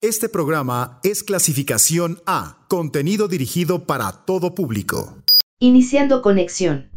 Este 0.00 0.28
programa 0.28 1.00
es 1.02 1.24
clasificación 1.24 2.22
A, 2.24 2.58
contenido 2.68 3.26
dirigido 3.26 3.84
para 3.84 4.12
todo 4.12 4.54
público. 4.54 5.24
Iniciando 5.58 6.22
conexión. 6.22 6.88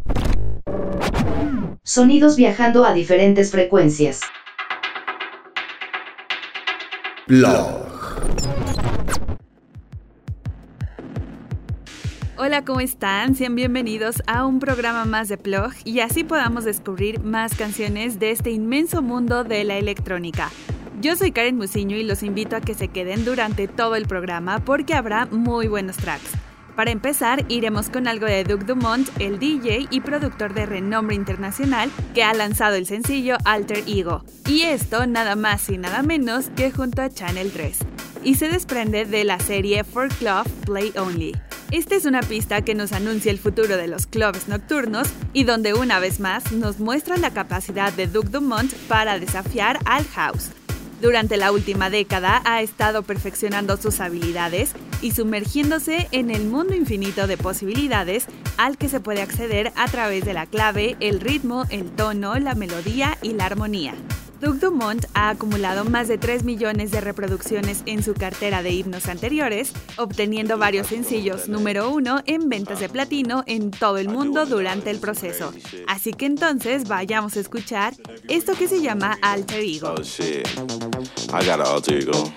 Sonidos 1.83 2.35
viajando 2.35 2.85
a 2.85 2.93
diferentes 2.93 3.49
frecuencias. 3.49 4.21
Blog. 7.25 7.87
Hola, 12.37 12.63
¿cómo 12.65 12.81
están? 12.81 13.33
Sean 13.33 13.55
bienvenidos 13.55 14.21
a 14.27 14.45
un 14.45 14.59
programa 14.59 15.05
más 15.05 15.27
de 15.27 15.39
Plog 15.39 15.71
y 15.85 16.01
así 16.01 16.23
podamos 16.23 16.65
descubrir 16.65 17.19
más 17.19 17.55
canciones 17.55 18.19
de 18.19 18.29
este 18.29 18.51
inmenso 18.51 19.01
mundo 19.01 19.43
de 19.43 19.63
la 19.63 19.79
electrónica. 19.79 20.51
Yo 21.01 21.15
soy 21.15 21.31
Karen 21.31 21.57
Musiño 21.57 21.97
y 21.97 22.03
los 22.03 22.21
invito 22.21 22.55
a 22.55 22.61
que 22.61 22.75
se 22.75 22.87
queden 22.87 23.25
durante 23.25 23.67
todo 23.67 23.95
el 23.95 24.05
programa 24.05 24.59
porque 24.59 24.93
habrá 24.93 25.25
muy 25.25 25.67
buenos 25.67 25.97
tracks. 25.97 26.29
Para 26.75 26.91
empezar, 26.91 27.43
iremos 27.49 27.89
con 27.89 28.07
algo 28.07 28.27
de 28.27 28.43
Duke 28.43 28.65
Dumont, 28.65 29.09
el 29.17 29.39
DJ 29.39 29.87
y 29.89 30.01
productor 30.01 30.53
de 30.53 30.67
renombre 30.67 31.15
internacional 31.15 31.89
que 32.13 32.23
ha 32.23 32.35
lanzado 32.35 32.75
el 32.75 32.85
sencillo 32.85 33.37
Alter 33.45 33.83
Ego. 33.87 34.23
Y 34.45 34.61
esto 34.61 35.07
nada 35.07 35.35
más 35.35 35.67
y 35.71 35.79
nada 35.79 36.03
menos 36.03 36.51
que 36.55 36.71
junto 36.71 37.01
a 37.01 37.09
Channel 37.09 37.51
3. 37.51 37.79
Y 38.23 38.35
se 38.35 38.49
desprende 38.49 39.05
de 39.05 39.23
la 39.23 39.39
serie 39.39 39.83
For 39.83 40.07
Club 40.07 40.47
Play 40.67 40.93
Only. 40.95 41.35
Esta 41.71 41.95
es 41.95 42.05
una 42.05 42.21
pista 42.21 42.61
que 42.61 42.75
nos 42.75 42.91
anuncia 42.91 43.31
el 43.31 43.39
futuro 43.39 43.75
de 43.75 43.87
los 43.87 44.05
clubs 44.05 44.47
nocturnos 44.47 45.07
y 45.33 45.45
donde 45.45 45.73
una 45.73 45.99
vez 45.99 46.19
más 46.19 46.51
nos 46.51 46.79
muestra 46.79 47.17
la 47.17 47.31
capacidad 47.31 47.91
de 47.91 48.05
Duke 48.05 48.29
Dumont 48.29 48.71
para 48.87 49.17
desafiar 49.17 49.79
al 49.85 50.05
house. 50.05 50.51
Durante 51.01 51.35
la 51.35 51.51
última 51.51 51.89
década 51.89 52.43
ha 52.45 52.61
estado 52.61 53.01
perfeccionando 53.01 53.75
sus 53.75 53.99
habilidades 54.01 54.73
y 55.01 55.13
sumergiéndose 55.13 56.07
en 56.11 56.29
el 56.29 56.45
mundo 56.45 56.75
infinito 56.75 57.25
de 57.25 57.37
posibilidades 57.37 58.27
al 58.57 58.77
que 58.77 58.87
se 58.87 58.99
puede 58.99 59.23
acceder 59.23 59.73
a 59.75 59.87
través 59.87 60.23
de 60.25 60.33
la 60.33 60.45
clave, 60.45 60.97
el 60.99 61.19
ritmo, 61.19 61.65
el 61.71 61.89
tono, 61.89 62.37
la 62.37 62.53
melodía 62.53 63.17
y 63.23 63.33
la 63.33 63.47
armonía. 63.47 63.95
Doug 64.41 64.59
Dumont 64.59 65.05
ha 65.13 65.29
acumulado 65.29 65.85
más 65.85 66.07
de 66.07 66.17
3 66.17 66.43
millones 66.43 66.89
de 66.89 66.99
reproducciones 66.99 67.83
en 67.85 68.01
su 68.01 68.15
cartera 68.15 68.63
de 68.63 68.71
himnos 68.71 69.07
anteriores, 69.07 69.71
obteniendo 69.97 70.57
varios 70.57 70.87
sencillos 70.87 71.47
número 71.47 71.91
uno 71.91 72.23
en 72.25 72.49
ventas 72.49 72.79
de 72.79 72.89
platino 72.89 73.43
en 73.45 73.69
todo 73.69 73.99
el 73.99 74.09
mundo 74.09 74.47
durante 74.47 74.89
el 74.89 74.97
proceso. 74.97 75.53
Así 75.87 76.13
que 76.13 76.25
entonces 76.25 76.87
vayamos 76.87 77.37
a 77.37 77.39
escuchar 77.39 77.93
esto 78.29 78.53
que 78.55 78.67
se 78.67 78.81
llama 78.81 79.19
Alter 79.21 79.59
Ego. 79.59 79.93
Oh 79.95 80.01
shit. 80.01 80.47
I 81.31 81.45
got 81.45 81.61
alter 81.61 81.99
ego. 81.99 82.33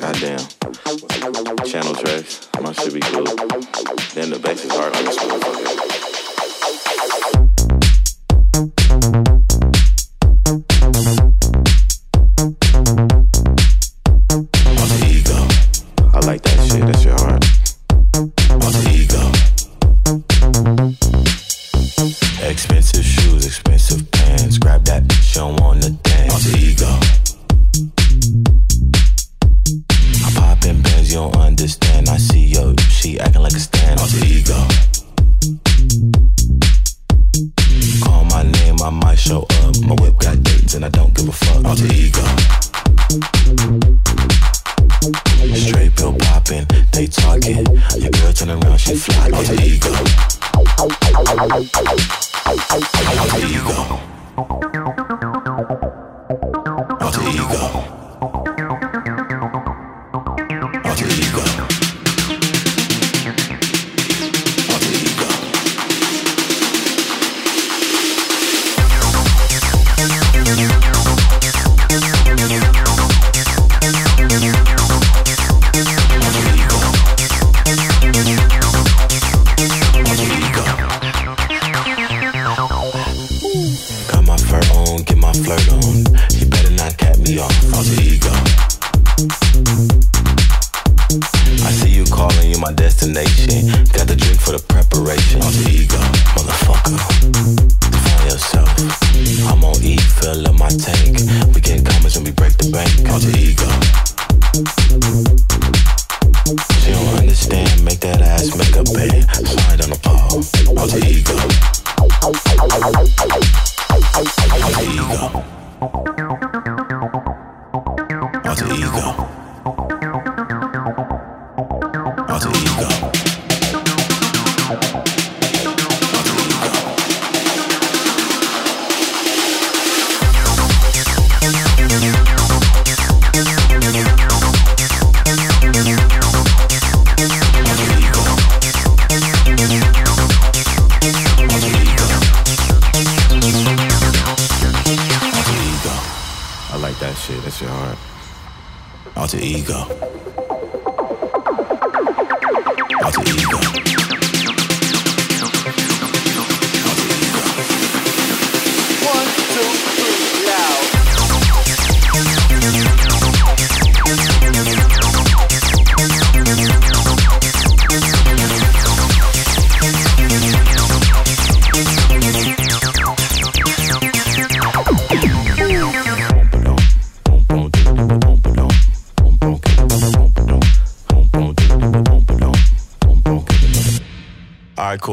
Goddamn. 0.00 0.44
Channel 1.64 1.94
tracks. 1.94 2.48
My 2.60 2.72
shit 2.72 2.92
be 2.94 3.00
cool. 3.12 3.24
Then 4.14 4.30
the 4.30 4.40
bass 4.40 4.64
is 4.64 4.72
hard. 4.72 4.92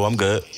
I'm 0.09 0.15
good. 0.17 0.48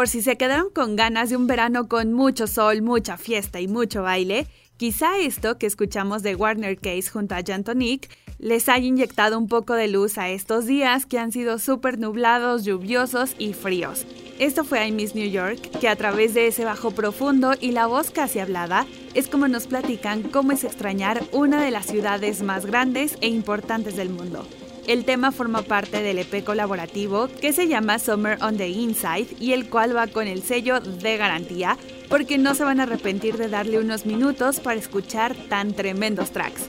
Por 0.00 0.08
si 0.08 0.22
se 0.22 0.38
quedaron 0.38 0.70
con 0.70 0.96
ganas 0.96 1.28
de 1.28 1.36
un 1.36 1.46
verano 1.46 1.86
con 1.86 2.14
mucho 2.14 2.46
sol, 2.46 2.80
mucha 2.80 3.18
fiesta 3.18 3.60
y 3.60 3.68
mucho 3.68 4.02
baile, 4.02 4.46
quizá 4.78 5.18
esto 5.18 5.58
que 5.58 5.66
escuchamos 5.66 6.22
de 6.22 6.34
Warner 6.34 6.78
Case 6.78 7.10
junto 7.10 7.34
a 7.34 7.42
Jantonic 7.46 8.08
les 8.38 8.70
haya 8.70 8.86
inyectado 8.86 9.36
un 9.36 9.46
poco 9.46 9.74
de 9.74 9.88
luz 9.88 10.16
a 10.16 10.30
estos 10.30 10.64
días 10.64 11.04
que 11.04 11.18
han 11.18 11.32
sido 11.32 11.58
súper 11.58 11.98
nublados, 11.98 12.64
lluviosos 12.64 13.34
y 13.38 13.52
fríos. 13.52 14.06
Esto 14.38 14.64
fue 14.64 14.88
I 14.88 14.90
Miss 14.90 15.14
New 15.14 15.28
York, 15.28 15.60
que 15.80 15.88
a 15.90 15.96
través 15.96 16.32
de 16.32 16.46
ese 16.46 16.64
bajo 16.64 16.92
profundo 16.92 17.52
y 17.60 17.72
la 17.72 17.86
voz 17.86 18.10
casi 18.10 18.38
hablada, 18.38 18.86
es 19.12 19.28
como 19.28 19.48
nos 19.48 19.66
platican 19.66 20.22
cómo 20.22 20.52
es 20.52 20.64
extrañar 20.64 21.22
una 21.32 21.62
de 21.62 21.72
las 21.72 21.84
ciudades 21.84 22.40
más 22.40 22.64
grandes 22.64 23.18
e 23.20 23.28
importantes 23.28 23.96
del 23.96 24.08
mundo. 24.08 24.46
El 24.86 25.04
tema 25.04 25.30
forma 25.30 25.62
parte 25.62 26.02
del 26.02 26.18
EP 26.18 26.42
colaborativo 26.42 27.28
que 27.40 27.52
se 27.52 27.68
llama 27.68 27.98
Summer 27.98 28.38
on 28.42 28.56
the 28.56 28.68
Inside 28.68 29.36
y 29.38 29.52
el 29.52 29.68
cual 29.68 29.96
va 29.96 30.06
con 30.06 30.26
el 30.26 30.42
sello 30.42 30.80
de 30.80 31.16
garantía 31.16 31.76
porque 32.08 32.38
no 32.38 32.54
se 32.54 32.64
van 32.64 32.80
a 32.80 32.84
arrepentir 32.84 33.36
de 33.36 33.48
darle 33.48 33.78
unos 33.78 34.06
minutos 34.06 34.58
para 34.58 34.80
escuchar 34.80 35.36
tan 35.48 35.74
tremendos 35.74 36.30
tracks. 36.32 36.68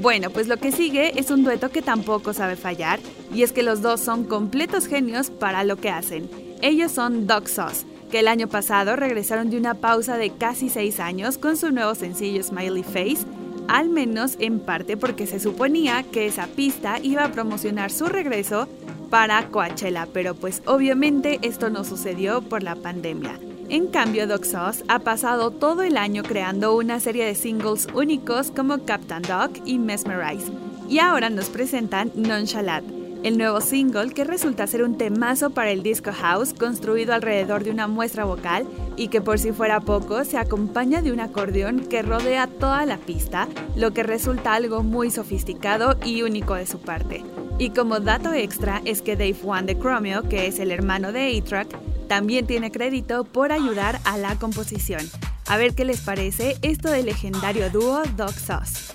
Bueno, 0.00 0.30
pues 0.30 0.46
lo 0.46 0.56
que 0.56 0.72
sigue 0.72 1.18
es 1.18 1.30
un 1.30 1.42
dueto 1.42 1.70
que 1.70 1.82
tampoco 1.82 2.32
sabe 2.32 2.56
fallar 2.56 3.00
y 3.34 3.42
es 3.42 3.52
que 3.52 3.62
los 3.62 3.82
dos 3.82 4.00
son 4.00 4.24
completos 4.24 4.86
genios 4.86 5.30
para 5.30 5.64
lo 5.64 5.76
que 5.76 5.90
hacen. 5.90 6.30
Ellos 6.62 6.92
son 6.92 7.26
Dog 7.26 7.48
Sauce, 7.48 7.84
que 8.10 8.20
el 8.20 8.28
año 8.28 8.48
pasado 8.48 8.96
regresaron 8.96 9.50
de 9.50 9.58
una 9.58 9.74
pausa 9.74 10.16
de 10.16 10.30
casi 10.30 10.70
6 10.70 11.00
años 11.00 11.36
con 11.36 11.56
su 11.56 11.72
nuevo 11.72 11.94
sencillo 11.94 12.42
Smiley 12.42 12.84
Face 12.84 13.26
al 13.68 13.88
menos 13.90 14.36
en 14.40 14.60
parte 14.60 14.96
porque 14.96 15.26
se 15.26 15.38
suponía 15.38 16.02
que 16.02 16.26
esa 16.26 16.46
pista 16.46 16.98
iba 17.00 17.24
a 17.24 17.32
promocionar 17.32 17.90
su 17.90 18.06
regreso 18.06 18.68
para 19.10 19.48
Coachella, 19.48 20.08
pero 20.12 20.34
pues 20.34 20.62
obviamente 20.66 21.38
esto 21.42 21.70
no 21.70 21.84
sucedió 21.84 22.42
por 22.42 22.62
la 22.62 22.74
pandemia. 22.74 23.38
En 23.70 23.88
cambio, 23.88 24.26
Doc 24.26 24.44
Sauce 24.44 24.82
ha 24.88 24.98
pasado 25.00 25.50
todo 25.50 25.82
el 25.82 25.98
año 25.98 26.22
creando 26.22 26.74
una 26.74 27.00
serie 27.00 27.26
de 27.26 27.34
singles 27.34 27.86
únicos 27.94 28.50
como 28.50 28.84
Captain 28.84 29.22
Dog 29.22 29.50
y 29.66 29.78
Mesmerize, 29.78 30.50
y 30.88 31.00
ahora 31.00 31.28
nos 31.28 31.50
presentan 31.50 32.10
Nonchalant, 32.14 32.97
el 33.24 33.36
nuevo 33.36 33.60
single 33.60 34.12
que 34.12 34.24
resulta 34.24 34.66
ser 34.66 34.82
un 34.82 34.96
temazo 34.96 35.50
para 35.50 35.70
el 35.70 35.82
disco 35.82 36.12
house 36.12 36.54
construido 36.54 37.14
alrededor 37.14 37.64
de 37.64 37.70
una 37.70 37.88
muestra 37.88 38.24
vocal 38.24 38.66
y 38.96 39.08
que 39.08 39.20
por 39.20 39.38
si 39.38 39.52
fuera 39.52 39.80
poco 39.80 40.24
se 40.24 40.38
acompaña 40.38 41.02
de 41.02 41.12
un 41.12 41.20
acordeón 41.20 41.80
que 41.80 42.02
rodea 42.02 42.46
toda 42.46 42.86
la 42.86 42.96
pista, 42.98 43.48
lo 43.76 43.92
que 43.92 44.02
resulta 44.02 44.54
algo 44.54 44.82
muy 44.82 45.10
sofisticado 45.10 45.96
y 46.04 46.22
único 46.22 46.54
de 46.54 46.66
su 46.66 46.80
parte. 46.80 47.24
Y 47.58 47.70
como 47.70 48.00
dato 48.00 48.32
extra 48.32 48.82
es 48.84 49.02
que 49.02 49.16
Dave 49.16 49.36
One 49.44 49.62
de 49.62 49.78
Chromeo, 49.78 50.22
que 50.22 50.46
es 50.46 50.60
el 50.60 50.70
hermano 50.70 51.12
de 51.12 51.36
A-Track, 51.36 51.76
también 52.06 52.46
tiene 52.46 52.70
crédito 52.70 53.24
por 53.24 53.52
ayudar 53.52 54.00
a 54.04 54.16
la 54.16 54.36
composición. 54.36 55.02
A 55.46 55.56
ver 55.56 55.74
qué 55.74 55.84
les 55.84 56.00
parece 56.00 56.56
esto 56.62 56.90
del 56.90 57.06
legendario 57.06 57.70
dúo 57.70 58.02
Dog 58.16 58.32
Sauce. 58.32 58.92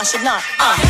Nonchalant. 0.00 0.40
Uh. 0.58 0.89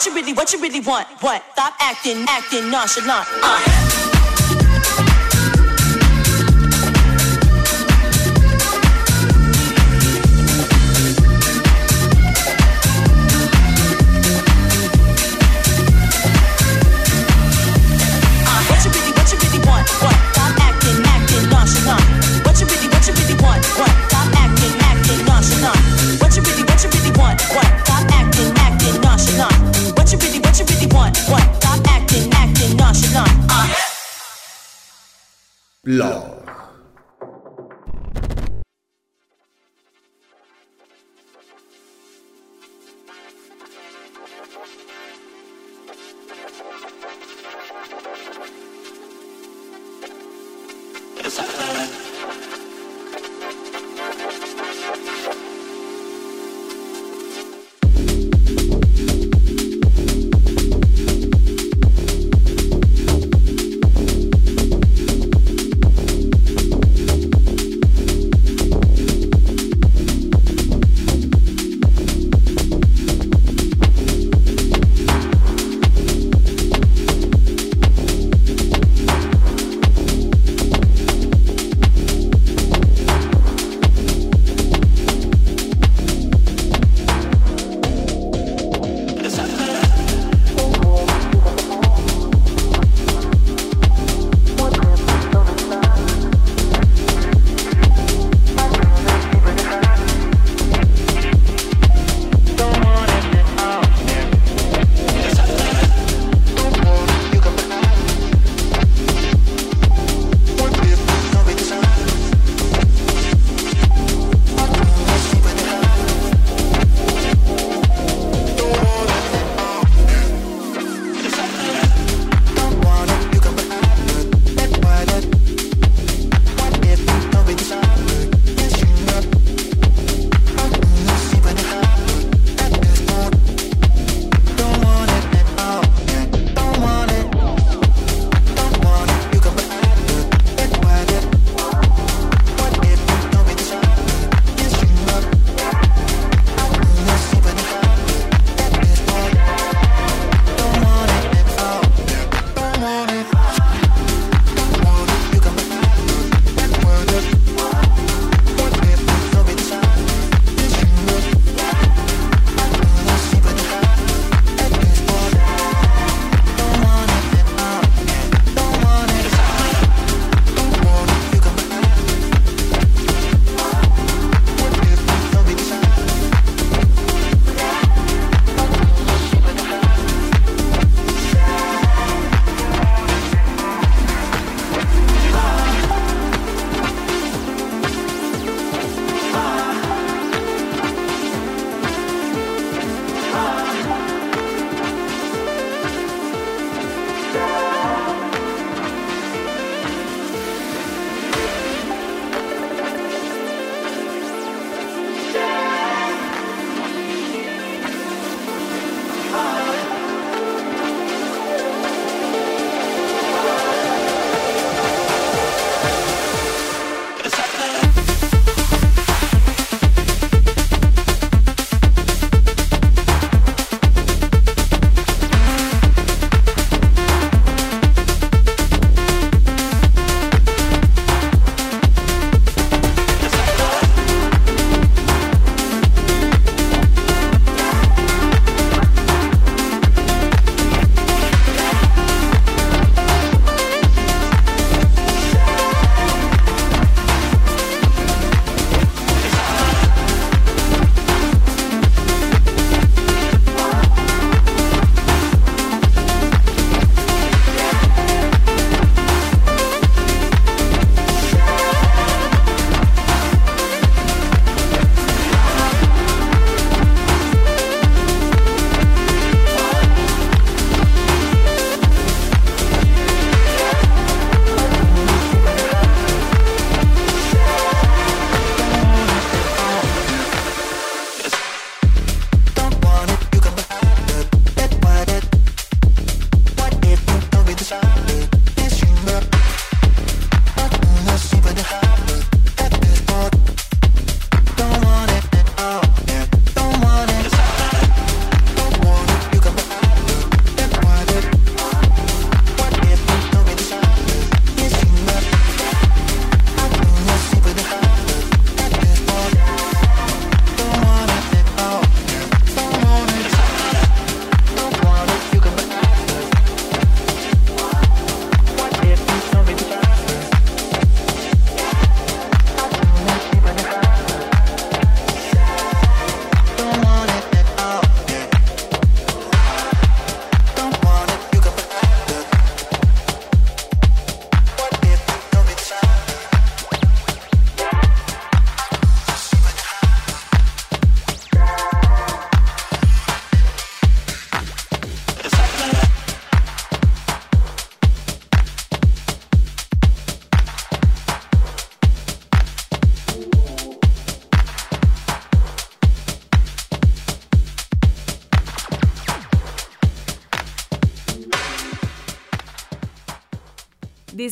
What 0.00 0.06
you 0.06 0.12
really 0.14 0.32
what 0.32 0.52
you 0.52 0.58
want. 0.82 1.08
What? 1.20 1.42
Stop 1.52 1.74
acting, 1.80 2.24
acting 2.28 2.70
nonchalant. 2.70 3.26
Uh. 3.42 3.89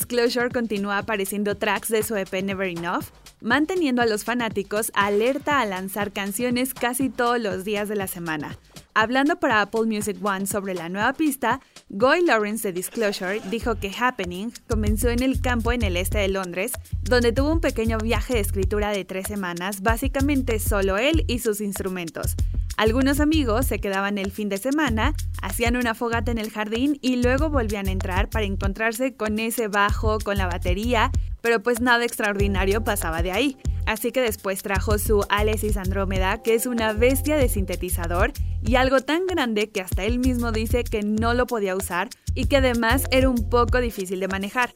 Disclosure 0.09 0.49
continúa 0.49 0.97
apareciendo 0.97 1.55
tracks 1.59 1.91
de 1.91 2.03
su 2.03 2.17
EP 2.17 2.43
Never 2.43 2.67
Enough, 2.67 3.05
manteniendo 3.43 4.01
a 4.01 4.07
los 4.07 4.25
fanáticos 4.25 4.91
alerta 4.95 5.61
a 5.61 5.67
lanzar 5.67 6.13
canciones 6.13 6.73
casi 6.73 7.11
todos 7.11 7.39
los 7.39 7.63
días 7.63 7.91
de 7.91 7.97
la 7.97 8.07
semana. 8.07 8.57
Hablando 8.95 9.39
para 9.39 9.61
Apple 9.61 9.85
Music 9.85 10.17
One 10.23 10.47
sobre 10.47 10.73
la 10.73 10.89
nueva 10.89 11.13
pista, 11.13 11.61
Goy 11.91 12.25
Lawrence 12.25 12.67
de 12.67 12.73
Disclosure 12.73 13.43
dijo 13.51 13.75
que 13.75 13.93
Happening 14.01 14.51
comenzó 14.67 15.11
en 15.11 15.23
el 15.23 15.43
campo 15.43 15.73
en 15.73 15.83
el 15.83 15.99
este 15.99 16.17
de 16.17 16.29
Londres, 16.29 16.73
donde 17.03 17.33
tuvo 17.33 17.53
un 17.53 17.61
pequeño 17.61 17.99
viaje 17.99 18.33
de 18.33 18.41
escritura 18.41 18.93
de 18.93 19.05
tres 19.05 19.27
semanas, 19.27 19.83
básicamente 19.83 20.59
solo 20.59 20.97
él 20.97 21.27
y 21.29 21.41
sus 21.41 21.61
instrumentos. 21.61 22.35
Algunos 22.79 23.19
amigos 23.19 23.67
se 23.67 23.81
quedaban 23.81 24.19
el 24.19 24.31
fin 24.31 24.49
de 24.49 24.57
semana, 24.57 25.13
hacían 25.43 25.77
una 25.77 25.97
fogata 25.97 26.31
en 26.31 26.39
el 26.39 26.53
jardín 26.53 26.97
y 27.03 27.17
luego 27.17 27.51
volvían 27.51 27.89
a 27.89 27.91
entrar 27.91 28.31
para 28.31 28.45
encontrarse 28.45 29.17
con 29.17 29.41
ese 29.41 29.67
bajo, 29.67 30.21
con 30.21 30.39
la 30.39 30.47
batería, 30.47 31.11
pero 31.41 31.61
pues 31.61 31.81
nada 31.81 32.05
extraordinario 32.05 32.85
pasaba 32.85 33.21
de 33.21 33.33
ahí. 33.33 33.57
Así 33.85 34.13
que 34.13 34.21
después 34.21 34.63
trajo 34.63 34.97
su 34.99 35.25
Alesis 35.29 35.77
Andrómeda, 35.77 36.41
que 36.41 36.55
es 36.55 36.67
una 36.67 36.93
bestia 36.93 37.37
de 37.37 37.49
sintetizador 37.49 38.33
y 38.63 38.77
algo 38.77 39.01
tan 39.01 39.27
grande 39.27 39.71
que 39.71 39.81
hasta 39.81 40.05
él 40.05 40.21
mismo 40.21 40.53
dice 40.53 40.85
que 40.85 41.03
no 41.03 41.35
lo 41.35 41.49
podía 41.49 41.75
usar 41.75 42.09
y 42.37 42.45
que 42.45 42.59
además 42.59 43.09
era 43.11 43.29
un 43.29 43.51
poco 43.51 43.81
difícil 43.81 44.21
de 44.21 44.29
manejar. 44.29 44.71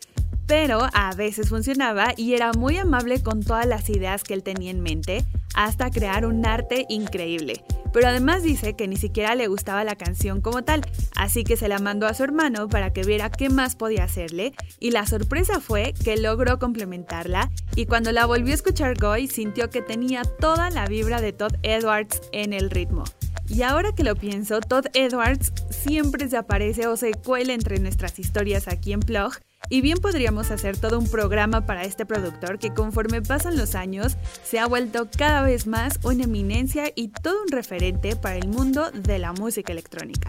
Pero 0.47 0.89
a 0.93 1.15
veces 1.15 1.49
funcionaba 1.49 2.15
y 2.17 2.35
era 2.35 2.53
muy 2.53 2.77
amable 2.77 3.23
con 3.23 3.43
todas 3.43 3.67
las 3.67 3.89
ideas 3.89 4.23
que 4.23 4.35
él 4.35 4.43
tenía 4.43 4.71
en 4.71 4.81
mente, 4.81 5.25
hasta 5.55 5.91
crear 5.91 6.27
un 6.27 6.45
arte 6.47 6.87
increíble 6.89 7.65
pero 7.93 8.09
además 8.09 8.43
dice 8.43 8.75
que 8.75 8.89
ni 8.89 8.97
siquiera 8.97 9.35
le 9.35 9.47
gustaba 9.47 9.85
la 9.85 9.97
canción 9.97 10.41
como 10.41 10.65
tal, 10.65 10.83
así 11.15 11.45
que 11.45 11.57
se 11.57 11.69
la 11.69 11.79
mandó 11.79 12.07
a 12.07 12.15
su 12.15 12.25
hermano 12.25 12.69
para 12.69 12.93
que 12.93 13.05
viera 13.05 13.31
qué 13.31 13.51
más 13.51 13.77
podía 13.77 14.05
hacerle, 14.05 14.53
y 14.81 14.91
la 14.91 15.07
sorpresa 15.07 15.61
fue 15.61 15.95
que 16.05 16.17
logró 16.17 16.59
complementarla, 16.59 17.51
y 17.77 17.87
cuando 17.87 18.13
la 18.13 18.27
volvió 18.27 18.53
a 18.53 18.57
escuchar 18.57 18.99
Goy 18.99 19.29
sintió 19.29 19.71
que 19.71 19.83
tenía 19.83 20.23
toda 20.23 20.71
la 20.71 20.87
vibra 20.87 21.21
de 21.21 21.33
Todd 21.33 21.55
Edwards 21.63 22.21
en 22.33 22.53
el 22.53 22.71
ritmo. 22.71 23.05
Y 23.49 23.63
ahora 23.63 23.95
que 23.95 24.05
lo 24.05 24.17
pienso, 24.17 24.61
Todd 24.61 24.87
Edwards 24.95 25.53
siempre 25.69 26.29
se 26.29 26.39
aparece 26.39 26.87
o 26.87 26.97
se 26.97 27.13
cuela 27.13 27.53
entre 27.53 27.79
nuestras 27.81 28.19
historias 28.19 28.67
aquí 28.67 28.95
en 28.95 29.01
Plog, 29.01 29.35
y 29.73 29.81
bien 29.81 29.97
podríamos 29.97 30.51
hacer 30.51 30.77
todo 30.77 30.99
un 30.99 31.09
programa 31.09 31.65
para 31.65 31.85
este 31.85 32.05
productor 32.05 32.59
que 32.59 32.75
conforme 32.75 33.23
pasan 33.23 33.57
los 33.57 33.75
años 33.75 34.19
se 34.45 34.59
ha 34.59 34.67
vuelto 34.67 35.09
cada 35.17 35.41
vez 35.41 35.67
más 35.67 35.99
una 36.03 36.25
eminencia 36.25 36.93
y 36.95 37.09
todo 37.09 37.41
un 37.43 37.49
referente 37.49 38.15
para 38.15 38.37
el 38.37 38.49
mundo 38.49 38.91
de 38.91 39.19
la 39.19 39.33
música 39.33 39.73
electrónica. 39.73 40.29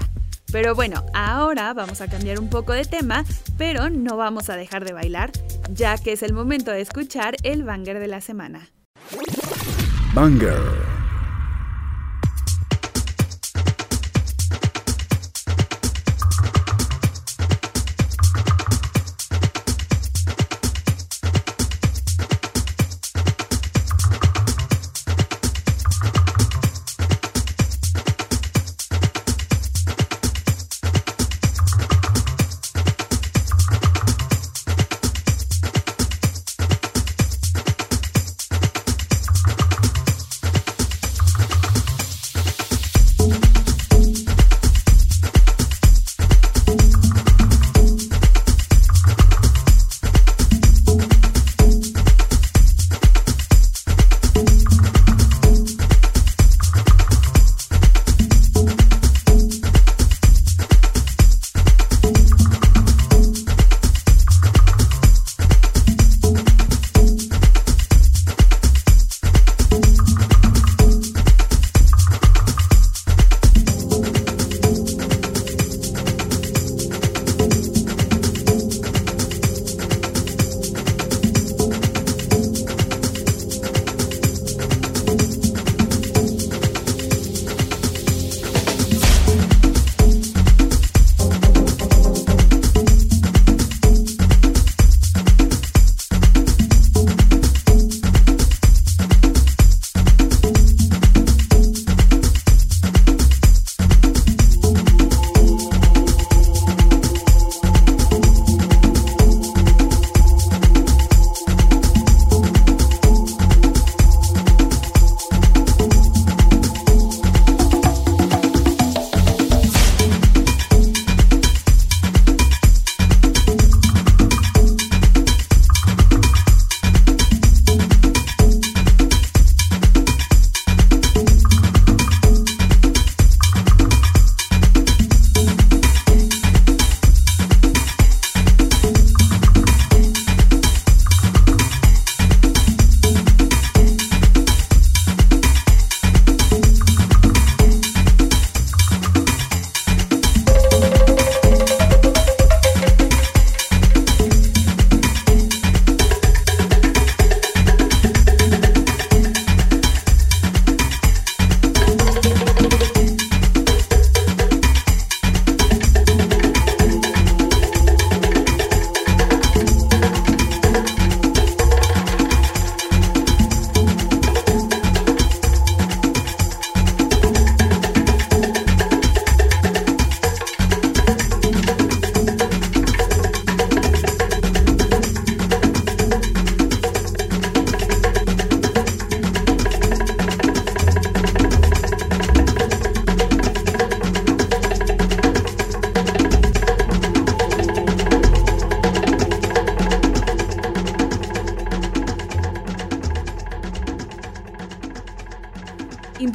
Pero 0.49 0.75
bueno, 0.75 1.03
ahora 1.13 1.73
vamos 1.73 1.99
a 1.99 2.07
cambiar 2.07 2.39
un 2.39 2.49
poco 2.49 2.71
de 2.71 2.85
tema, 2.85 3.25
pero 3.57 3.89
no 3.89 4.15
vamos 4.15 4.49
a 4.49 4.55
dejar 4.55 4.85
de 4.85 4.93
bailar, 4.93 5.33
ya 5.69 5.97
que 5.97 6.13
es 6.13 6.23
el 6.23 6.31
momento 6.31 6.71
de 6.71 6.79
escuchar 6.79 7.35
el 7.43 7.63
banger 7.63 7.99
de 7.99 8.07
la 8.07 8.21
semana. 8.21 8.69
Banger. 10.13 11.02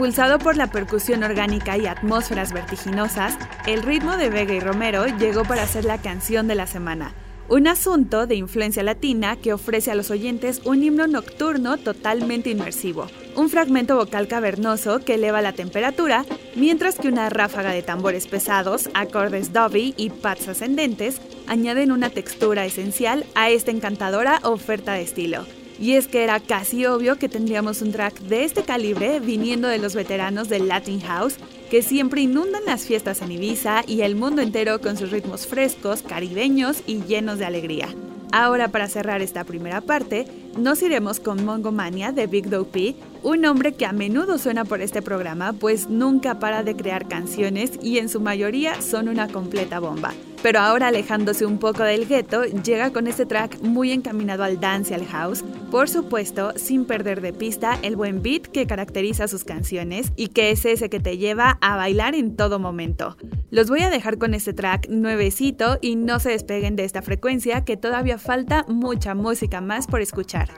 Impulsado 0.09 0.38
por 0.38 0.57
la 0.57 0.71
percusión 0.71 1.23
orgánica 1.23 1.77
y 1.77 1.87
atmósferas 1.87 2.55
vertiginosas, 2.55 3.37
el 3.66 3.83
ritmo 3.83 4.16
de 4.16 4.31
Vega 4.31 4.55
y 4.55 4.59
Romero 4.59 5.05
llegó 5.18 5.44
para 5.44 5.66
ser 5.66 5.85
la 5.85 6.01
canción 6.01 6.49
de 6.49 6.55
la 6.55 6.66
semana. 6.66 7.12
un 7.51 7.66
asunto 7.66 8.27
de 8.27 8.35
influencia 8.35 8.83
latina 8.83 9.37
que 9.37 9.53
ofrece 9.53 9.90
a 9.90 9.94
los 9.94 10.11
oyentes 10.11 10.62
un 10.64 10.83
himno 10.83 11.07
nocturno 11.07 11.77
totalmente 11.77 12.49
inmersivo, 12.49 13.07
un 13.37 13.51
fragmento 13.51 13.97
vocal 13.97 14.29
cavernoso 14.29 15.01
que 15.01 15.14
eleva 15.14 15.42
la 15.42 15.53
temperatura, 15.53 16.25
mientras 16.57 16.97
que 16.97 17.09
una 17.09 17.29
ráfaga 17.29 17.73
de 17.73 17.83
tambores 17.83 18.27
pesados, 18.27 18.88
acordes 18.94 19.53
dubby 19.53 19.92
y 19.99 20.09
pads 20.09 20.49
ascendentes 20.49 21.21
añaden 21.47 21.92
una 21.92 22.09
textura 22.09 22.64
esencial 22.64 23.27
a 23.35 23.51
esta 23.51 23.73
encantadora 23.73 24.40
oferta 24.42 24.94
de 24.94 25.03
estilo. 25.03 25.44
Y 25.79 25.93
es 25.93 26.09
que 26.09 26.25
era 26.25 26.41
casi 26.41 26.87
obvio 26.87 27.19
que 27.19 27.29
tendríamos 27.29 27.83
un 27.83 27.93
track 27.93 28.19
de 28.21 28.45
este 28.45 28.62
calibre 28.62 29.21
viniendo 29.21 29.69
de 29.69 29.79
los 29.79 29.95
veteranos 29.95 30.49
del 30.49 30.67
Latin 30.67 31.01
House, 31.01 31.37
que 31.71 31.83
siempre 31.83 32.23
inundan 32.23 32.64
las 32.67 32.85
fiestas 32.85 33.23
en 33.23 33.33
Ibiza 33.33 33.83
y 33.87 34.01
el 34.01 34.17
mundo 34.17 34.43
entero 34.43 34.81
con 34.81 34.97
sus 34.97 35.11
ritmos 35.11 35.47
frescos, 35.47 36.03
caribeños 36.03 36.83
y 36.87 37.03
llenos 37.03 37.38
de 37.38 37.45
alegría. 37.45 37.88
Ahora 38.33 38.69
para 38.69 38.88
cerrar 38.88 39.23
esta 39.23 39.45
primera 39.45 39.81
parte, 39.81 40.27
nos 40.59 40.83
iremos 40.83 41.19
con 41.21 41.45
Mongomania 41.45 42.12
de 42.12 42.27
Big 42.27 42.51
Doe 42.51 42.64
P, 42.64 42.95
un 43.23 43.45
hombre 43.47 43.73
que 43.73 43.87
a 43.87 43.93
menudo 43.93 44.38
suena 44.38 44.64
por 44.64 44.83
este 44.83 45.01
programa 45.01 45.55
pues 45.55 45.88
nunca 45.88 46.38
para 46.38 46.62
de 46.62 46.77
crear 46.77 47.09
canciones 47.09 47.73
y 47.83 47.99
en 47.99 48.09
su 48.09 48.21
mayoría 48.21 48.83
son 48.83 49.09
una 49.09 49.29
completa 49.29 49.81
bomba. 49.81 50.12
Pero 50.42 50.61
ahora 50.61 50.88
alejándose 50.88 51.44
un 51.44 51.59
poco 51.59 51.83
del 51.83 52.07
gueto, 52.07 52.44
llega 52.44 52.92
con 52.92 53.09
este 53.09 53.27
track 53.27 53.61
muy 53.61 53.90
encaminado 53.90 54.44
al 54.44 54.61
dance 54.61 54.92
y 54.92 54.94
al 54.94 55.07
house, 55.07 55.44
por 55.70 55.88
supuesto 55.88 56.53
sin 56.57 56.85
perder 56.85 57.20
de 57.20 57.33
pista 57.33 57.79
el 57.83 57.96
buen 57.96 58.22
beat 58.22 58.42
que 58.42 58.66
caracteriza 58.66 59.27
sus 59.27 59.44
canciones 59.44 60.12
y 60.16 60.29
que 60.29 60.51
es 60.51 60.64
ese 60.64 60.88
que 60.88 61.01
te 61.01 61.18
lleva 61.18 61.59
a 61.61 61.77
bailar 61.77 62.14
en 62.14 62.37
todo 62.37 62.59
momento. 62.59 63.16
Los 63.51 63.68
voy 63.68 63.81
a 63.81 63.90
dejar 63.90 64.18
con 64.18 64.33
este 64.33 64.53
track 64.53 64.88
nuevecito 64.88 65.79
y 65.81 65.96
no 65.96 66.20
se 66.20 66.31
despeguen 66.31 66.77
de 66.77 66.85
esta 66.85 67.03
frecuencia 67.03 67.64
que 67.64 67.77
todavía 67.77 68.18
falta 68.18 68.64
mucha 68.68 69.14
música 69.14 69.61
más 69.61 69.87
por 69.87 70.01
escuchar. 70.01 70.51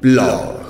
Blog. 0.00 0.65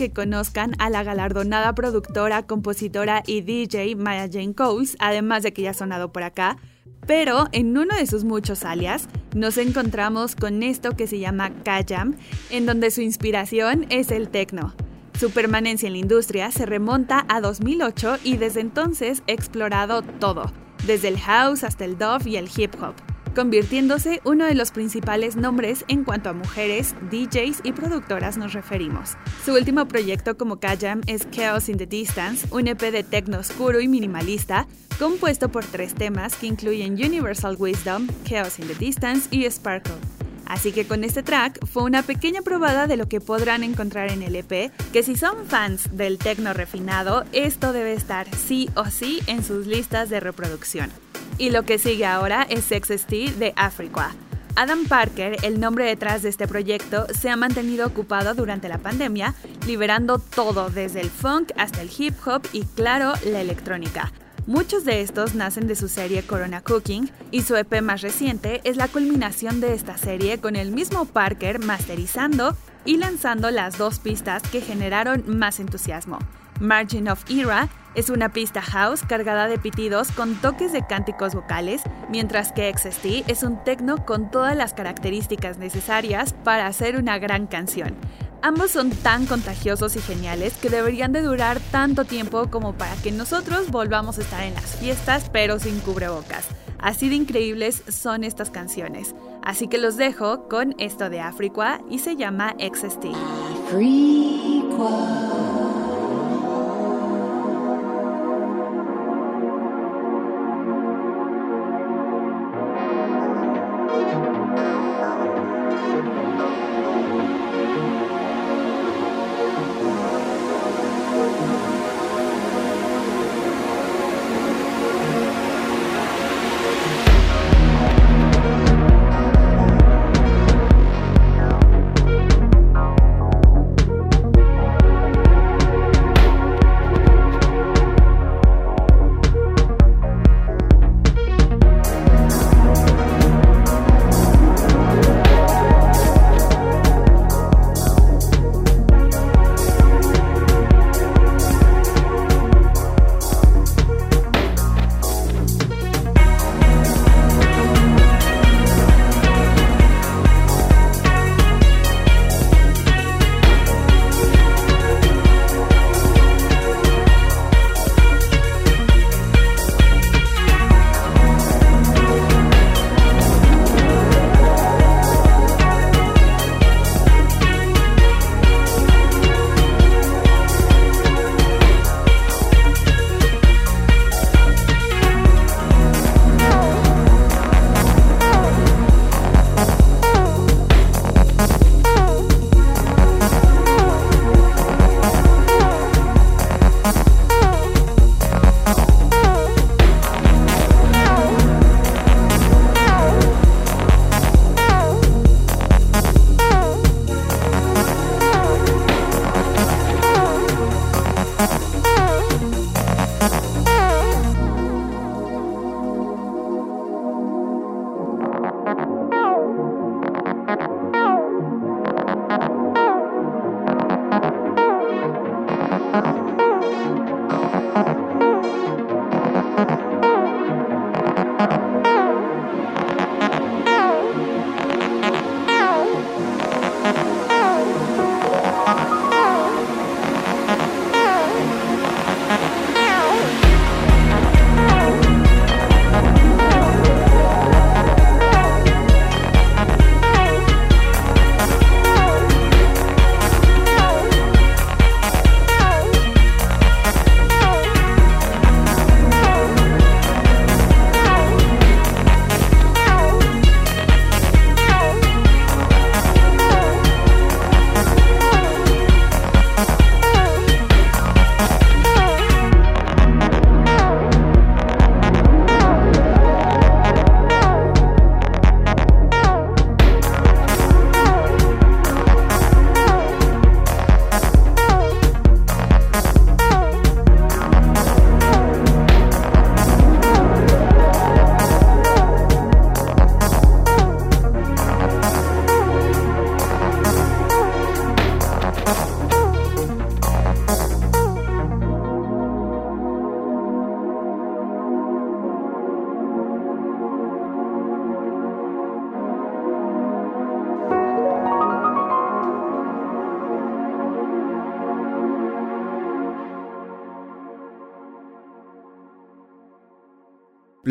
Que 0.00 0.12
conozcan 0.12 0.72
a 0.78 0.88
la 0.88 1.02
galardonada 1.02 1.74
productora, 1.74 2.46
compositora 2.46 3.22
y 3.26 3.42
DJ 3.42 3.96
Maya 3.96 4.30
Jane 4.32 4.54
Coles, 4.54 4.96
además 4.98 5.42
de 5.42 5.52
que 5.52 5.60
ya 5.60 5.72
ha 5.72 5.74
sonado 5.74 6.10
por 6.10 6.22
acá, 6.22 6.56
pero 7.06 7.48
en 7.52 7.76
uno 7.76 7.94
de 7.94 8.06
sus 8.06 8.24
muchos 8.24 8.64
alias 8.64 9.08
nos 9.34 9.58
encontramos 9.58 10.36
con 10.36 10.62
esto 10.62 10.92
que 10.92 11.06
se 11.06 11.18
llama 11.18 11.50
Kajam, 11.64 12.16
en 12.48 12.64
donde 12.64 12.90
su 12.90 13.02
inspiración 13.02 13.84
es 13.90 14.10
el 14.10 14.30
techno. 14.30 14.72
Su 15.18 15.32
permanencia 15.32 15.86
en 15.86 15.92
la 15.92 15.98
industria 15.98 16.50
se 16.50 16.64
remonta 16.64 17.26
a 17.28 17.42
2008 17.42 18.20
y 18.24 18.38
desde 18.38 18.60
entonces 18.60 19.22
ha 19.28 19.32
explorado 19.32 20.00
todo, 20.00 20.50
desde 20.86 21.08
el 21.08 21.18
house 21.20 21.62
hasta 21.62 21.84
el 21.84 21.98
dub 21.98 22.26
y 22.26 22.36
el 22.36 22.48
hip 22.56 22.74
hop 22.82 22.94
convirtiéndose 23.34 24.20
uno 24.24 24.46
de 24.46 24.54
los 24.54 24.70
principales 24.70 25.36
nombres 25.36 25.84
en 25.88 26.04
cuanto 26.04 26.30
a 26.30 26.32
mujeres, 26.32 26.94
DJs 27.10 27.60
y 27.64 27.72
productoras 27.72 28.36
nos 28.36 28.52
referimos. 28.52 29.16
Su 29.44 29.54
último 29.54 29.86
proyecto 29.86 30.36
como 30.36 30.60
Kajam 30.60 31.00
es 31.06 31.28
Chaos 31.30 31.68
in 31.68 31.78
the 31.78 31.86
Distance, 31.86 32.46
un 32.50 32.68
EP 32.68 32.80
de 32.80 33.02
techno 33.02 33.38
oscuro 33.38 33.80
y 33.80 33.88
minimalista, 33.88 34.66
compuesto 34.98 35.48
por 35.50 35.64
tres 35.64 35.94
temas 35.94 36.36
que 36.36 36.46
incluyen 36.46 36.94
Universal 36.94 37.56
Wisdom, 37.58 38.06
Chaos 38.24 38.58
in 38.58 38.66
the 38.66 38.74
Distance 38.74 39.28
y 39.30 39.44
Sparkle. 39.50 39.94
Así 40.50 40.72
que 40.72 40.84
con 40.84 41.04
este 41.04 41.22
track 41.22 41.64
fue 41.64 41.84
una 41.84 42.02
pequeña 42.02 42.42
probada 42.42 42.88
de 42.88 42.96
lo 42.96 43.06
que 43.08 43.20
podrán 43.20 43.62
encontrar 43.62 44.10
en 44.10 44.22
el 44.22 44.34
EP, 44.34 44.72
que 44.92 45.04
si 45.04 45.14
son 45.14 45.46
fans 45.46 45.96
del 45.96 46.18
techno 46.18 46.52
refinado, 46.52 47.24
esto 47.30 47.72
debe 47.72 47.92
estar 47.92 48.26
sí 48.34 48.68
o 48.74 48.86
sí 48.86 49.20
en 49.28 49.44
sus 49.44 49.68
listas 49.68 50.10
de 50.10 50.18
reproducción. 50.18 50.90
Y 51.38 51.50
lo 51.50 51.64
que 51.64 51.78
sigue 51.78 52.06
ahora 52.06 52.46
es 52.48 52.64
XST 52.64 53.38
de 53.38 53.52
Africa. 53.56 54.14
Adam 54.56 54.84
Parker, 54.86 55.36
el 55.42 55.60
nombre 55.60 55.86
detrás 55.86 56.22
de 56.22 56.28
este 56.28 56.48
proyecto, 56.48 57.06
se 57.18 57.30
ha 57.30 57.36
mantenido 57.36 57.86
ocupado 57.86 58.34
durante 58.34 58.68
la 58.68 58.78
pandemia, 58.78 59.34
liberando 59.66 60.18
todo 60.18 60.70
desde 60.70 61.00
el 61.00 61.10
funk 61.10 61.52
hasta 61.56 61.80
el 61.82 61.90
hip 61.96 62.14
hop 62.26 62.42
y 62.52 62.64
claro, 62.64 63.14
la 63.24 63.40
electrónica. 63.40 64.12
Muchos 64.46 64.84
de 64.84 65.02
estos 65.02 65.34
nacen 65.34 65.66
de 65.66 65.76
su 65.76 65.88
serie 65.88 66.22
Corona 66.22 66.60
Cooking 66.60 67.10
y 67.30 67.42
su 67.42 67.56
EP 67.56 67.82
más 67.82 68.00
reciente 68.00 68.60
es 68.64 68.76
la 68.76 68.88
culminación 68.88 69.60
de 69.60 69.74
esta 69.74 69.96
serie 69.96 70.40
con 70.40 70.56
el 70.56 70.72
mismo 70.72 71.04
Parker 71.04 71.60
masterizando 71.60 72.56
y 72.84 72.96
lanzando 72.96 73.50
las 73.50 73.78
dos 73.78 73.98
pistas 73.98 74.42
que 74.42 74.60
generaron 74.60 75.24
más 75.26 75.60
entusiasmo. 75.60 76.18
Margin 76.58 77.08
of 77.08 77.24
Era 77.30 77.68
es 77.94 78.10
una 78.10 78.28
pista 78.28 78.62
house 78.62 79.02
cargada 79.02 79.48
de 79.48 79.58
pitidos 79.58 80.10
con 80.12 80.34
toques 80.36 80.72
de 80.72 80.86
cánticos 80.86 81.34
vocales, 81.34 81.82
mientras 82.08 82.52
que 82.52 82.72
XST 82.72 83.28
es 83.28 83.42
un 83.42 83.62
techno 83.64 84.04
con 84.04 84.30
todas 84.30 84.56
las 84.56 84.74
características 84.74 85.58
necesarias 85.58 86.34
para 86.44 86.66
hacer 86.66 86.96
una 86.96 87.18
gran 87.18 87.46
canción. 87.46 87.94
Ambos 88.42 88.70
son 88.70 88.90
tan 88.90 89.26
contagiosos 89.26 89.96
y 89.96 90.00
geniales 90.00 90.56
que 90.56 90.70
deberían 90.70 91.12
de 91.12 91.20
durar 91.20 91.60
tanto 91.70 92.04
tiempo 92.04 92.48
como 92.48 92.72
para 92.72 92.94
que 92.96 93.12
nosotros 93.12 93.70
volvamos 93.70 94.18
a 94.18 94.22
estar 94.22 94.42
en 94.44 94.54
las 94.54 94.76
fiestas 94.76 95.28
pero 95.30 95.58
sin 95.58 95.78
cubrebocas. 95.80 96.46
Así 96.78 97.10
de 97.10 97.16
increíbles 97.16 97.82
son 97.88 98.24
estas 98.24 98.50
canciones. 98.50 99.14
Así 99.42 99.68
que 99.68 99.76
los 99.76 99.96
dejo 99.96 100.48
con 100.48 100.74
esto 100.78 101.10
de 101.10 101.20
Africa 101.20 101.82
y 101.90 101.98
se 101.98 102.16
llama 102.16 102.54
XST. 102.58 103.04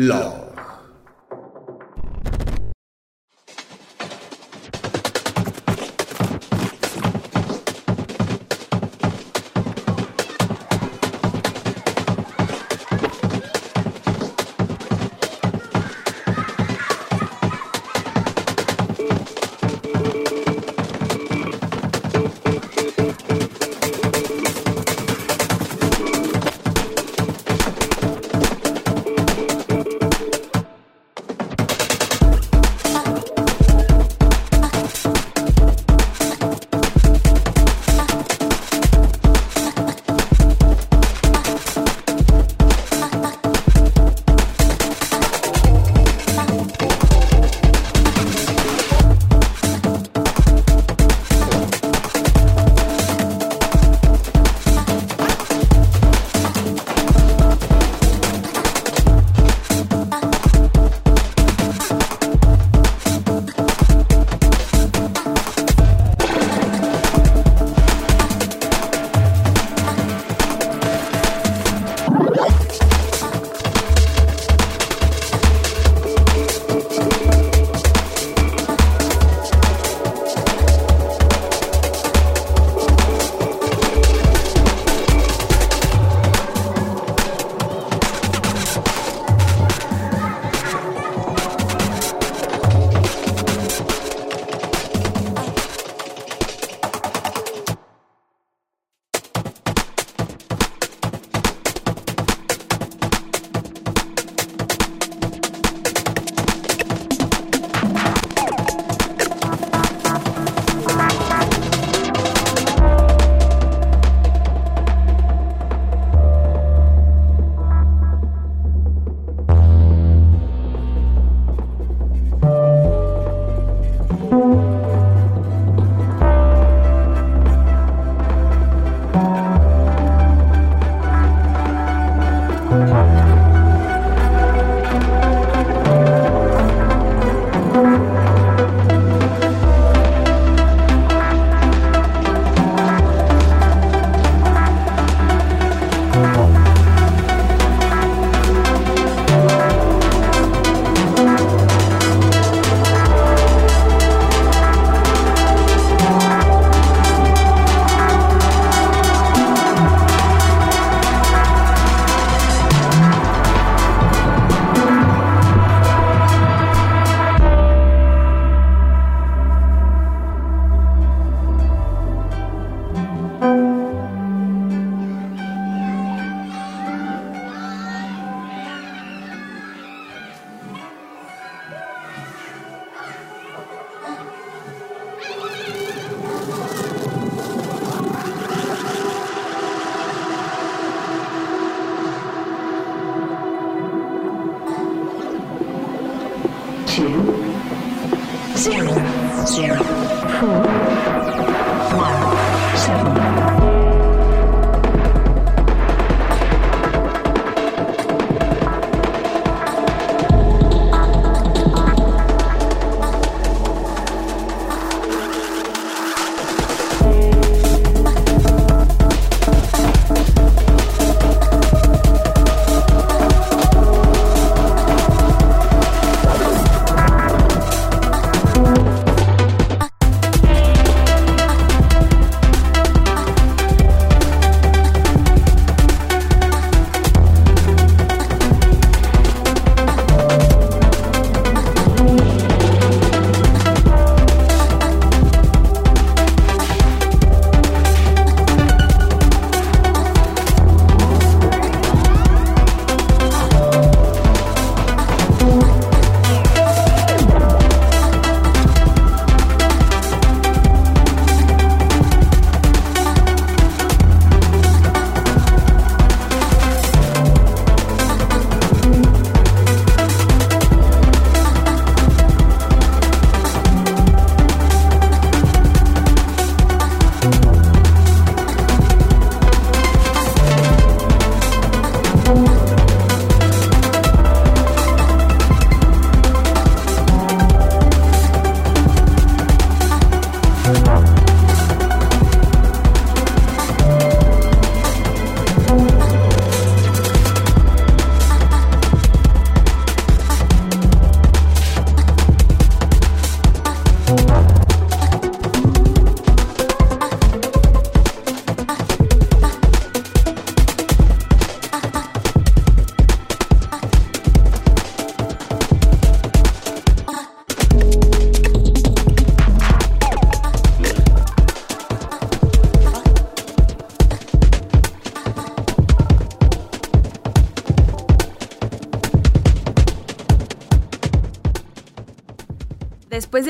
Después 0.00 0.39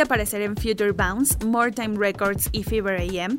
de 0.00 0.04
aparecer 0.04 0.40
en 0.40 0.56
Future 0.56 0.92
Bounce, 0.92 1.36
More 1.44 1.70
Time 1.70 1.94
Records 1.98 2.48
y 2.52 2.62
Fever 2.62 3.02
AM, 3.02 3.38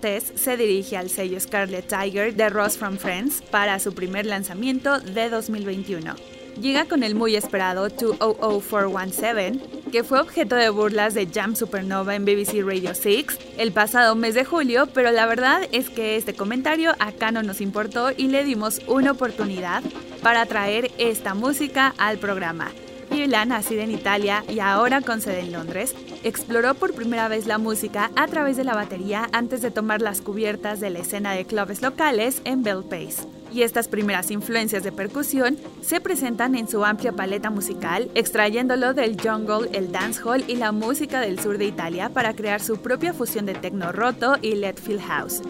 Tess 0.00 0.32
se 0.34 0.58
dirige 0.58 0.98
al 0.98 1.08
sello 1.08 1.40
Scarlet 1.40 1.88
Tiger 1.88 2.34
de 2.34 2.50
Ross 2.50 2.76
from 2.76 2.98
Friends 2.98 3.40
para 3.50 3.78
su 3.78 3.94
primer 3.94 4.26
lanzamiento 4.26 5.00
de 5.00 5.30
2021. 5.30 6.14
Llega 6.60 6.84
con 6.84 7.04
el 7.04 7.14
muy 7.14 7.36
esperado 7.36 7.88
200417, 7.88 9.90
que 9.90 10.04
fue 10.04 10.20
objeto 10.20 10.56
de 10.56 10.68
burlas 10.68 11.14
de 11.14 11.26
Jam 11.26 11.56
Supernova 11.56 12.14
en 12.14 12.26
BBC 12.26 12.62
Radio 12.62 12.94
6 12.94 13.26
el 13.56 13.72
pasado 13.72 14.14
mes 14.14 14.34
de 14.34 14.44
julio, 14.44 14.88
pero 14.92 15.10
la 15.10 15.24
verdad 15.24 15.62
es 15.72 15.88
que 15.88 16.16
este 16.16 16.34
comentario 16.34 16.92
acá 16.98 17.30
no 17.30 17.42
nos 17.42 17.62
importó 17.62 18.10
y 18.14 18.28
le 18.28 18.44
dimos 18.44 18.82
una 18.88 19.12
oportunidad 19.12 19.82
para 20.22 20.44
traer 20.44 20.90
esta 20.98 21.32
música 21.32 21.94
al 21.96 22.18
programa. 22.18 22.70
Yula, 23.18 23.44
nacida 23.44 23.82
en 23.82 23.90
Italia 23.90 24.44
y 24.48 24.60
ahora 24.60 25.00
con 25.00 25.20
sede 25.20 25.40
en 25.40 25.52
Londres, 25.52 25.92
exploró 26.22 26.74
por 26.74 26.94
primera 26.94 27.26
vez 27.26 27.46
la 27.46 27.58
música 27.58 28.12
a 28.14 28.28
través 28.28 28.56
de 28.56 28.62
la 28.62 28.76
batería 28.76 29.28
antes 29.32 29.60
de 29.60 29.72
tomar 29.72 30.00
las 30.00 30.20
cubiertas 30.20 30.78
de 30.78 30.90
la 30.90 31.00
escena 31.00 31.32
de 31.32 31.44
clubes 31.44 31.82
locales 31.82 32.40
en 32.44 32.62
Bell 32.62 32.84
Pace. 32.88 33.26
Y 33.52 33.62
estas 33.62 33.88
primeras 33.88 34.30
influencias 34.30 34.84
de 34.84 34.92
percusión 34.92 35.58
se 35.80 36.00
presentan 36.00 36.54
en 36.54 36.68
su 36.68 36.84
amplia 36.84 37.12
paleta 37.12 37.50
musical, 37.50 38.08
extrayéndolo 38.14 38.94
del 38.94 39.20
jungle, 39.20 39.68
el 39.72 39.90
dancehall 39.90 40.44
y 40.46 40.54
la 40.54 40.70
música 40.70 41.20
del 41.20 41.40
sur 41.40 41.58
de 41.58 41.64
Italia 41.64 42.10
para 42.10 42.34
crear 42.34 42.60
su 42.60 42.76
propia 42.80 43.14
fusión 43.14 43.46
de 43.46 43.54
techno 43.54 43.90
roto 43.90 44.36
y 44.42 44.54
let 44.54 44.76
feel 44.76 45.00
house. 45.00 45.42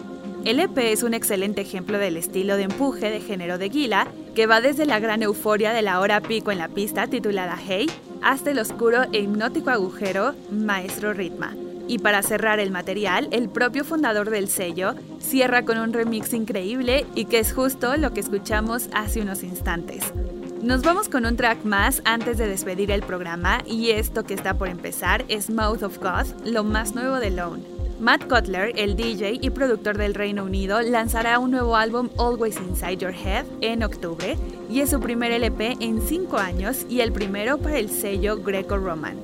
El 0.45 0.59
EP 0.61 0.77
es 0.77 1.03
un 1.03 1.13
excelente 1.13 1.61
ejemplo 1.61 1.97
del 1.97 2.15
estilo 2.15 2.55
de 2.55 2.63
empuje 2.63 3.09
de 3.09 3.19
género 3.19 3.57
de 3.57 3.69
Gila, 3.69 4.07
que 4.33 4.47
va 4.47 4.61
desde 4.61 4.85
la 4.85 4.99
gran 4.99 5.21
euforia 5.21 5.73
de 5.73 5.81
la 5.81 5.99
hora 5.99 6.21
pico 6.21 6.51
en 6.51 6.59
la 6.59 6.69
pista 6.69 7.07
titulada 7.07 7.57
Hey, 7.57 7.87
hasta 8.21 8.51
el 8.51 8.59
oscuro 8.59 9.03
e 9.11 9.19
hipnótico 9.19 9.69
agujero 9.69 10.33
Maestro 10.49 11.13
Ritma. 11.13 11.55
Y 11.89 11.99
para 11.99 12.23
cerrar 12.23 12.59
el 12.59 12.71
material, 12.71 13.27
el 13.31 13.49
propio 13.49 13.83
fundador 13.83 14.29
del 14.29 14.47
sello 14.47 14.93
cierra 15.19 15.65
con 15.65 15.77
un 15.77 15.91
remix 15.91 16.33
increíble 16.33 17.05
y 17.15 17.25
que 17.25 17.39
es 17.39 17.51
justo 17.51 17.97
lo 17.97 18.13
que 18.13 18.21
escuchamos 18.21 18.89
hace 18.93 19.21
unos 19.21 19.43
instantes. 19.43 20.13
Nos 20.61 20.83
vamos 20.83 21.09
con 21.09 21.25
un 21.25 21.35
track 21.35 21.65
más 21.65 22.01
antes 22.05 22.37
de 22.37 22.47
despedir 22.47 22.91
el 22.91 23.01
programa 23.01 23.59
y 23.65 23.89
esto 23.89 24.23
que 24.23 24.35
está 24.35 24.53
por 24.53 24.69
empezar 24.69 25.25
es 25.27 25.49
Mouth 25.49 25.83
of 25.83 25.99
God, 25.99 26.27
lo 26.45 26.63
más 26.63 26.95
nuevo 26.95 27.19
de 27.19 27.31
Lone. 27.31 27.78
Matt 27.99 28.29
Cutler, 28.29 28.71
el 28.77 28.95
DJ 28.95 29.39
y 29.41 29.49
productor 29.49 29.97
del 29.97 30.13
Reino 30.13 30.45
Unido, 30.45 30.81
lanzará 30.81 31.37
un 31.37 31.51
nuevo 31.51 31.75
álbum 31.75 32.07
Always 32.17 32.55
Inside 32.55 32.97
Your 32.97 33.13
Head 33.13 33.45
en 33.59 33.83
octubre 33.83 34.37
y 34.69 34.79
es 34.79 34.91
su 34.91 35.01
primer 35.01 35.33
LP 35.33 35.75
en 35.81 36.01
5 36.01 36.37
años 36.37 36.85
y 36.87 37.01
el 37.01 37.11
primero 37.11 37.57
para 37.57 37.77
el 37.77 37.89
sello 37.89 38.37
Greco-Roman. 38.37 39.17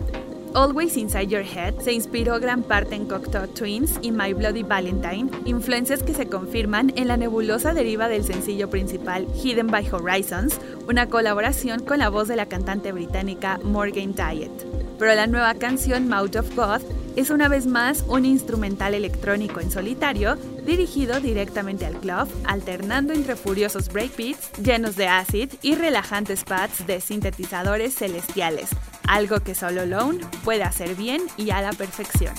Always 0.53 0.97
Inside 0.97 1.27
Your 1.27 1.43
Head 1.43 1.79
se 1.79 1.93
inspiró 1.93 2.37
gran 2.41 2.63
parte 2.63 2.95
en 2.95 3.05
Cocteau 3.05 3.47
Twins 3.47 3.97
y 4.01 4.11
My 4.11 4.33
Bloody 4.33 4.63
Valentine, 4.63 5.29
influencias 5.45 6.03
que 6.03 6.13
se 6.13 6.27
confirman 6.27 6.91
en 6.97 7.07
la 7.07 7.15
nebulosa 7.15 7.73
deriva 7.73 8.09
del 8.09 8.25
sencillo 8.25 8.69
principal 8.69 9.25
Hidden 9.41 9.67
by 9.67 9.87
Horizons, 9.89 10.59
una 10.89 11.07
colaboración 11.07 11.81
con 11.81 11.99
la 11.99 12.09
voz 12.09 12.27
de 12.27 12.35
la 12.35 12.47
cantante 12.47 12.91
británica 12.91 13.57
Morgan 13.63 14.13
Diet. 14.13 14.51
Pero 14.99 15.15
la 15.15 15.27
nueva 15.27 15.53
canción 15.53 16.09
Mouth 16.09 16.35
of 16.35 16.55
God 16.57 16.81
es 17.15 17.29
una 17.29 17.47
vez 17.47 17.65
más 17.65 18.03
un 18.07 18.25
instrumental 18.25 18.93
electrónico 18.93 19.59
en 19.59 19.71
solitario 19.71 20.35
dirigido 20.65 21.19
directamente 21.19 21.85
al 21.85 21.95
club, 21.99 22.27
alternando 22.45 23.13
entre 23.13 23.35
furiosos 23.35 23.89
breakbeats 23.89 24.51
llenos 24.61 24.95
de 24.95 25.07
acid 25.07 25.53
y 25.61 25.75
relajantes 25.75 26.43
pads 26.43 26.85
de 26.87 26.99
sintetizadores 27.01 27.95
celestiales, 27.95 28.69
algo 29.07 29.39
que 29.39 29.55
solo 29.55 29.85
Lone 29.85 30.19
puede 30.43 30.63
hacer 30.63 30.95
bien 30.95 31.21
y 31.37 31.51
a 31.51 31.61
la 31.61 31.71
perfección. 31.71 32.33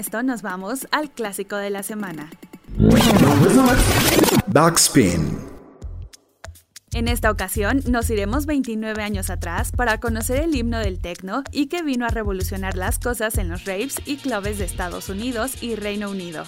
Esto 0.00 0.22
nos 0.22 0.40
vamos 0.40 0.88
al 0.92 1.10
clásico 1.10 1.56
de 1.56 1.68
la 1.68 1.82
semana. 1.82 2.30
Backspin. 4.46 5.38
En 6.94 7.06
esta 7.06 7.30
ocasión 7.30 7.82
nos 7.86 8.08
iremos 8.08 8.46
29 8.46 9.02
años 9.02 9.28
atrás 9.28 9.72
para 9.72 10.00
conocer 10.00 10.42
el 10.42 10.54
himno 10.54 10.78
del 10.78 11.00
techno 11.00 11.44
y 11.52 11.66
que 11.66 11.82
vino 11.82 12.06
a 12.06 12.08
revolucionar 12.08 12.76
las 12.76 12.98
cosas 12.98 13.36
en 13.36 13.50
los 13.50 13.66
raves 13.66 14.00
y 14.06 14.16
clubes 14.16 14.58
de 14.58 14.64
Estados 14.64 15.10
Unidos 15.10 15.62
y 15.62 15.74
Reino 15.74 16.10
Unido. 16.10 16.44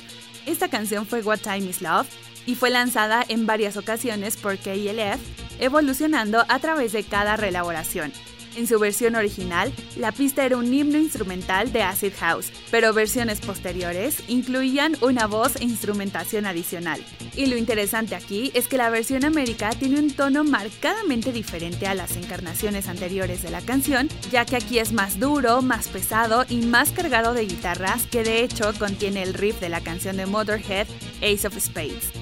Esta 0.46 0.68
canción 0.68 1.04
fue 1.04 1.20
What 1.22 1.40
Time 1.40 1.68
Is 1.68 1.82
Love 1.82 2.08
y 2.46 2.54
fue 2.54 2.70
lanzada 2.70 3.22
en 3.28 3.46
varias 3.46 3.76
ocasiones 3.76 4.38
por 4.38 4.56
KLF, 4.56 5.20
evolucionando 5.60 6.42
a 6.48 6.58
través 6.58 6.92
de 6.92 7.04
cada 7.04 7.36
reelaboración. 7.36 8.12
En 8.56 8.66
su 8.66 8.78
versión 8.78 9.14
original, 9.14 9.72
la 9.96 10.12
pista 10.12 10.44
era 10.44 10.56
un 10.56 10.72
himno 10.72 10.98
instrumental 10.98 11.72
de 11.72 11.82
acid 11.82 12.12
house, 12.18 12.52
pero 12.70 12.92
versiones 12.92 13.40
posteriores 13.40 14.22
incluían 14.28 14.96
una 15.00 15.26
voz 15.26 15.56
e 15.56 15.64
instrumentación 15.64 16.44
adicional. 16.46 17.02
Y 17.34 17.46
lo 17.46 17.56
interesante 17.56 18.14
aquí 18.14 18.50
es 18.54 18.68
que 18.68 18.76
la 18.76 18.90
versión 18.90 19.24
América 19.24 19.70
tiene 19.70 19.98
un 19.98 20.10
tono 20.10 20.44
marcadamente 20.44 21.32
diferente 21.32 21.86
a 21.86 21.94
las 21.94 22.16
encarnaciones 22.16 22.88
anteriores 22.88 23.42
de 23.42 23.50
la 23.50 23.62
canción, 23.62 24.08
ya 24.30 24.44
que 24.44 24.56
aquí 24.56 24.78
es 24.78 24.92
más 24.92 25.18
duro, 25.18 25.62
más 25.62 25.88
pesado 25.88 26.44
y 26.48 26.58
más 26.58 26.90
cargado 26.90 27.32
de 27.32 27.46
guitarras, 27.46 28.06
que 28.06 28.22
de 28.22 28.44
hecho 28.44 28.72
contiene 28.78 29.22
el 29.22 29.34
riff 29.34 29.60
de 29.60 29.70
la 29.70 29.80
canción 29.80 30.16
de 30.18 30.26
Motorhead, 30.26 30.86
Ace 31.22 31.46
of 31.46 31.58
Spades 31.58 32.12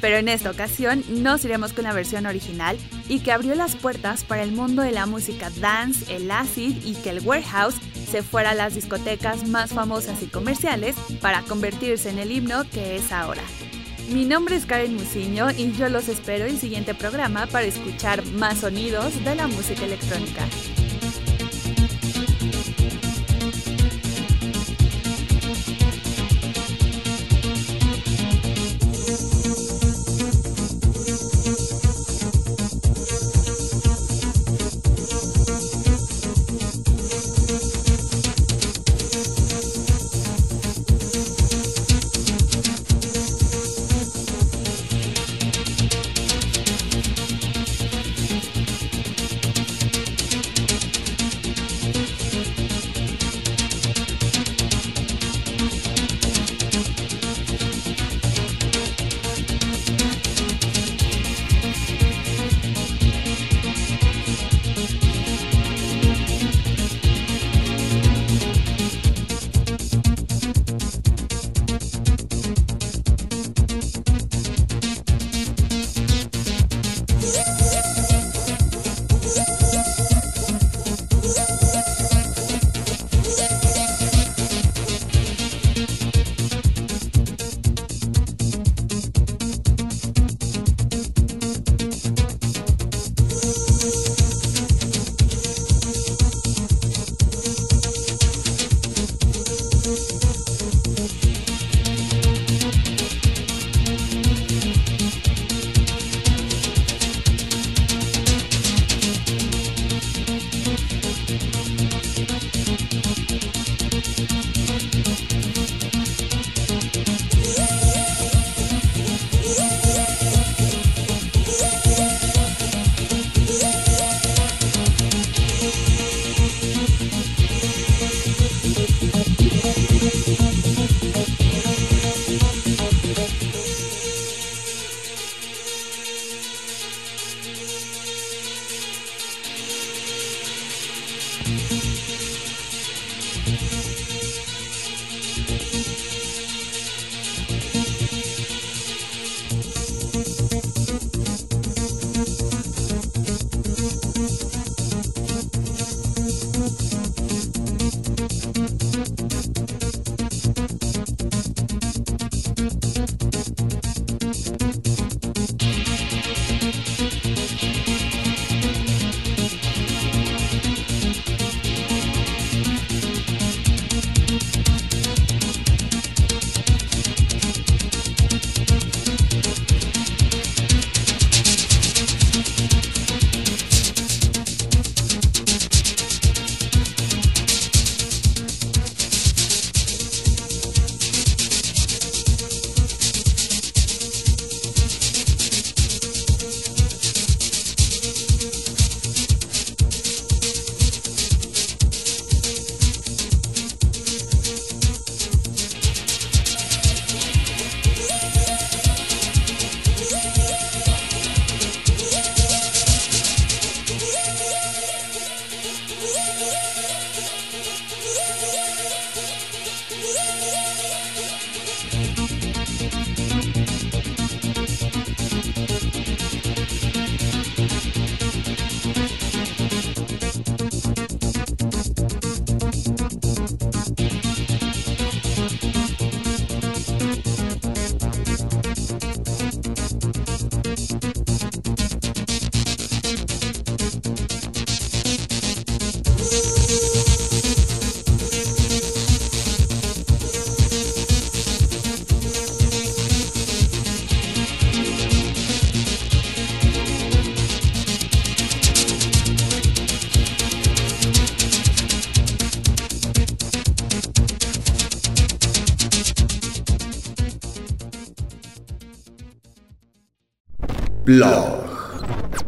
pero 0.00 0.16
en 0.16 0.28
esta 0.28 0.50
ocasión 0.50 1.04
nos 1.08 1.44
iremos 1.44 1.72
con 1.72 1.84
la 1.84 1.92
versión 1.92 2.26
original 2.26 2.76
y 3.08 3.20
que 3.20 3.32
abrió 3.32 3.54
las 3.54 3.76
puertas 3.76 4.24
para 4.24 4.42
el 4.42 4.52
mundo 4.52 4.82
de 4.82 4.92
la 4.92 5.06
música 5.06 5.50
dance, 5.60 6.14
el 6.14 6.30
acid 6.30 6.84
y 6.84 6.94
que 6.94 7.10
el 7.10 7.20
warehouse 7.20 7.76
se 8.10 8.22
fuera 8.22 8.50
a 8.50 8.54
las 8.54 8.74
discotecas 8.74 9.46
más 9.48 9.70
famosas 9.70 10.22
y 10.22 10.26
comerciales 10.26 10.96
para 11.20 11.42
convertirse 11.42 12.10
en 12.10 12.18
el 12.18 12.32
himno 12.32 12.68
que 12.70 12.96
es 12.96 13.12
ahora. 13.12 13.42
Mi 14.10 14.24
nombre 14.24 14.56
es 14.56 14.66
Karen 14.66 14.94
Musiño 14.94 15.50
y 15.52 15.70
yo 15.72 15.88
los 15.88 16.08
espero 16.08 16.44
en 16.44 16.54
el 16.54 16.58
siguiente 16.58 16.94
programa 16.94 17.46
para 17.46 17.66
escuchar 17.66 18.24
más 18.26 18.58
sonidos 18.58 19.24
de 19.24 19.36
la 19.36 19.46
música 19.46 19.84
electrónica. 19.84 20.48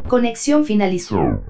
Conexión 0.06 0.64
finalizó. 0.64 1.42